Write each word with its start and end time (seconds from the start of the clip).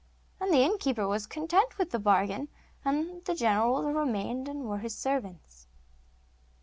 And 0.39 0.51
the 0.51 0.63
innkeeper 0.63 1.07
was 1.07 1.27
content 1.27 1.77
with 1.77 1.91
the 1.91 1.99
bargain, 1.99 2.47
and 2.83 3.23
the 3.25 3.35
generals 3.35 3.85
remained, 3.85 4.47
and 4.49 4.63
were 4.67 4.79
his 4.79 4.97
servants. 4.97 5.67